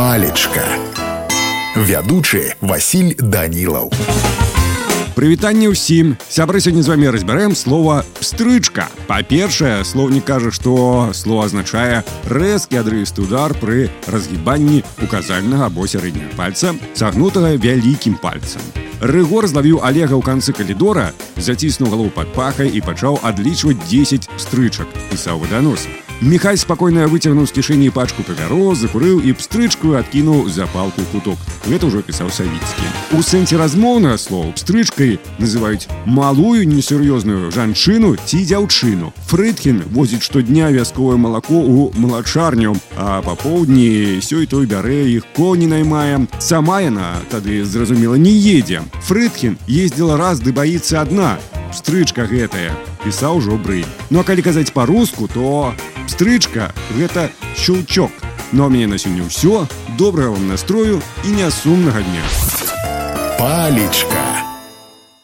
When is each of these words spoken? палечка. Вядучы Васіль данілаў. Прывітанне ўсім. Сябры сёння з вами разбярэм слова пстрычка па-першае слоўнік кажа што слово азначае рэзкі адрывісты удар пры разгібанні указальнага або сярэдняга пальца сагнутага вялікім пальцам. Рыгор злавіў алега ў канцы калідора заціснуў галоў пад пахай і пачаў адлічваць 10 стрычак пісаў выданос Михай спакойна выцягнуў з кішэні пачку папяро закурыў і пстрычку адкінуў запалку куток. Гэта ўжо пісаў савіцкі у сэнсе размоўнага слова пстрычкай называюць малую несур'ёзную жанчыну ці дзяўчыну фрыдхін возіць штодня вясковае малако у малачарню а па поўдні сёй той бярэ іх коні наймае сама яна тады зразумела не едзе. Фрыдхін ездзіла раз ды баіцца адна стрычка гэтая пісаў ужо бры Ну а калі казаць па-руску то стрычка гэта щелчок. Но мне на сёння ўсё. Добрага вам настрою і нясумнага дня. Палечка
палечка. 0.00 0.64
Вядучы 1.76 2.56
Васіль 2.64 3.20
данілаў. 3.20 3.92
Прывітанне 5.12 5.68
ўсім. 5.68 6.16
Сябры 6.24 6.64
сёння 6.64 6.80
з 6.80 6.88
вами 6.88 7.12
разбярэм 7.12 7.52
слова 7.52 8.00
пстрычка 8.16 8.88
па-першае 9.04 9.84
слоўнік 9.84 10.24
кажа 10.24 10.56
што 10.56 11.12
слово 11.12 11.52
азначае 11.52 12.00
рэзкі 12.32 12.80
адрывісты 12.80 13.28
удар 13.28 13.52
пры 13.52 13.92
разгібанні 14.08 14.80
указальнага 15.04 15.68
або 15.68 15.84
сярэдняга 15.84 16.32
пальца 16.32 16.72
сагнутага 16.96 17.60
вялікім 17.60 18.16
пальцам. 18.24 18.64
Рыгор 19.04 19.52
злавіў 19.52 19.84
алега 19.84 20.16
ў 20.16 20.24
канцы 20.24 20.56
калідора 20.56 21.12
заціснуў 21.36 21.92
галоў 21.92 22.08
пад 22.16 22.32
пахай 22.32 22.72
і 22.72 22.80
пачаў 22.80 23.20
адлічваць 23.20 23.76
10 23.84 24.32
стрычак 24.40 24.88
пісаў 25.12 25.44
выданос 25.44 25.84
Михай 26.20 26.56
спакойна 26.60 27.08
выцягнуў 27.08 27.48
з 27.48 27.56
кішэні 27.56 27.88
пачку 27.96 28.20
папяро 28.20 28.76
закурыў 28.76 29.24
і 29.24 29.32
пстрычку 29.32 29.96
адкінуў 29.96 30.52
запалку 30.52 31.00
куток. 31.12 31.40
Гэта 31.64 31.88
ўжо 31.88 32.04
пісаў 32.04 32.28
савіцкі 32.28 32.90
у 33.16 33.22
сэнсе 33.22 33.56
размоўнага 33.58 34.18
слова 34.18 34.52
пстрычкай 34.52 35.18
называюць 35.42 35.88
малую 36.06 36.62
несур'ёзную 36.68 37.50
жанчыну 37.50 38.14
ці 38.22 38.38
дзяўчыну 38.46 39.10
фрыдхін 39.26 39.82
возіць 39.90 40.22
штодня 40.22 40.70
вясковае 40.70 41.18
малако 41.18 41.58
у 41.58 41.90
малачарню 41.96 42.76
а 42.96 43.18
па 43.26 43.34
поўдні 43.34 44.22
сёй 44.22 44.46
той 44.46 44.70
бярэ 44.70 45.10
іх 45.16 45.26
коні 45.34 45.66
наймае 45.66 46.28
сама 46.38 46.80
яна 46.86 47.18
тады 47.30 47.64
зразумела 47.64 48.14
не 48.14 48.30
едзе. 48.30 48.84
Фрыдхін 49.08 49.58
ездзіла 49.66 50.20
раз 50.20 50.38
ды 50.38 50.54
баіцца 50.54 51.02
адна 51.02 51.40
стрычка 51.74 52.30
гэтая 52.30 52.76
пісаў 53.02 53.42
ужо 53.42 53.58
бры 53.58 53.82
Ну 54.10 54.20
а 54.20 54.24
калі 54.24 54.42
казаць 54.42 54.70
па-руску 54.70 55.26
то 55.26 55.74
стрычка 56.20 56.70
гэта 56.98 57.30
щелчок. 57.56 58.12
Но 58.52 58.68
мне 58.68 58.84
на 58.86 58.98
сёння 59.00 59.24
ўсё. 59.24 59.64
Добрага 59.96 60.36
вам 60.36 60.52
настрою 60.52 61.00
і 61.24 61.32
нясумнага 61.32 62.04
дня. 62.04 62.24
Палечка 63.40 64.49